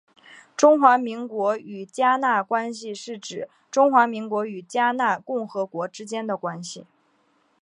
[0.57, 6.87] 中华民国与迦纳关系是指中华民国与迦纳共和国之间的关系。